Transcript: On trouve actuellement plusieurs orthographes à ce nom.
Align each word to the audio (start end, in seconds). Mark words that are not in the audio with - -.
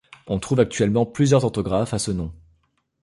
On 0.25 0.39
trouve 0.39 0.59
actuellement 0.59 1.05
plusieurs 1.05 1.45
orthographes 1.45 1.93
à 1.93 1.99
ce 1.99 2.09
nom. 2.09 2.33